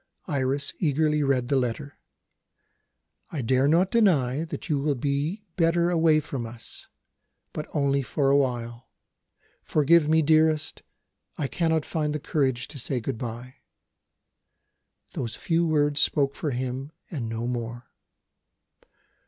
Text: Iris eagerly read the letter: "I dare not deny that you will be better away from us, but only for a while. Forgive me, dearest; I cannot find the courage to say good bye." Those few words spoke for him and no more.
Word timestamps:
Iris 0.25 0.73
eagerly 0.79 1.21
read 1.21 1.47
the 1.47 1.55
letter: 1.55 1.99
"I 3.29 3.43
dare 3.43 3.67
not 3.67 3.91
deny 3.91 4.45
that 4.45 4.67
you 4.67 4.79
will 4.79 4.95
be 4.95 5.45
better 5.57 5.91
away 5.91 6.19
from 6.21 6.43
us, 6.47 6.87
but 7.53 7.67
only 7.75 8.01
for 8.01 8.31
a 8.31 8.35
while. 8.35 8.89
Forgive 9.61 10.07
me, 10.09 10.23
dearest; 10.23 10.81
I 11.37 11.45
cannot 11.45 11.85
find 11.85 12.15
the 12.15 12.19
courage 12.19 12.67
to 12.69 12.79
say 12.79 12.99
good 12.99 13.19
bye." 13.19 13.57
Those 15.13 15.35
few 15.35 15.67
words 15.67 16.01
spoke 16.01 16.33
for 16.33 16.49
him 16.49 16.91
and 17.11 17.29
no 17.29 17.45
more. 17.45 17.91